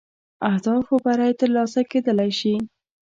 اهدافو 0.49 0.93
بری 1.05 1.31
تر 1.39 1.49
لاسه 1.55 1.81
کېدلای 1.91 2.31
شي. 2.39 2.53